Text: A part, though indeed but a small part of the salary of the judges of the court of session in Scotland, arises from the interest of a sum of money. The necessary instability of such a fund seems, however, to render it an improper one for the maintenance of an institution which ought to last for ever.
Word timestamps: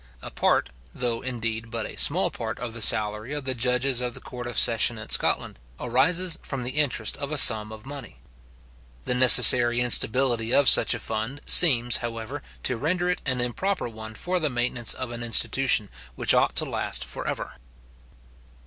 A 0.23 0.31
part, 0.31 0.71
though 0.95 1.21
indeed 1.21 1.69
but 1.69 1.85
a 1.85 1.95
small 1.95 2.31
part 2.31 2.57
of 2.57 2.73
the 2.73 2.81
salary 2.81 3.35
of 3.35 3.45
the 3.45 3.53
judges 3.53 4.01
of 4.01 4.15
the 4.15 4.19
court 4.19 4.47
of 4.47 4.57
session 4.57 4.97
in 4.97 5.09
Scotland, 5.09 5.59
arises 5.79 6.39
from 6.41 6.63
the 6.63 6.71
interest 6.71 7.15
of 7.17 7.31
a 7.31 7.37
sum 7.37 7.71
of 7.71 7.85
money. 7.85 8.19
The 9.05 9.13
necessary 9.13 9.79
instability 9.79 10.55
of 10.55 10.67
such 10.67 10.95
a 10.95 10.99
fund 10.99 11.39
seems, 11.45 11.97
however, 11.97 12.41
to 12.63 12.77
render 12.77 13.11
it 13.11 13.21
an 13.27 13.41
improper 13.41 13.87
one 13.87 14.15
for 14.15 14.39
the 14.39 14.49
maintenance 14.49 14.95
of 14.95 15.11
an 15.11 15.21
institution 15.21 15.87
which 16.15 16.33
ought 16.33 16.55
to 16.55 16.65
last 16.65 17.05
for 17.05 17.27
ever. 17.27 17.51